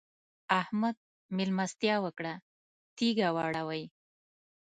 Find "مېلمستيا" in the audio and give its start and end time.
1.37-1.95